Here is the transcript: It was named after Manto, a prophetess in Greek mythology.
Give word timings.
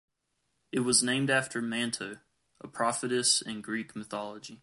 It 0.71 0.79
was 0.79 1.03
named 1.03 1.29
after 1.29 1.61
Manto, 1.61 2.17
a 2.59 2.67
prophetess 2.67 3.39
in 3.39 3.61
Greek 3.61 3.95
mythology. 3.95 4.59